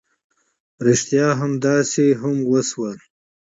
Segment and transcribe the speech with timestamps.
[0.87, 2.97] ريښتيا همداسې هم وشول.